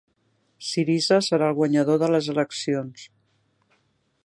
Syriza 0.67 1.19
serà 1.27 1.51
el 1.53 1.59
guanyador 1.59 2.01
de 2.05 2.09
les 2.15 2.31
eleccions 2.35 3.07